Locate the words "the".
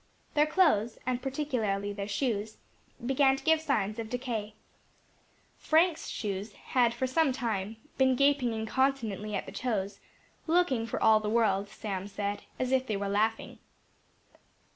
9.45-9.51, 11.19-11.29